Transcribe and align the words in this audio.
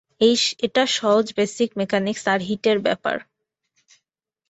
এটা 0.59 0.83
সহজ 0.97 1.25
basic 1.37 1.69
mechanics 1.77 2.23
আর 2.27 2.39
হিট 2.41 2.63
এর 2.67 2.77
ব্যাপার। 2.79 3.17